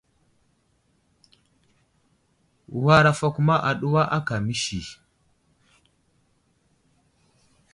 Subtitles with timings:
[2.83, 4.81] War afakuma aɗuwa aka məsi.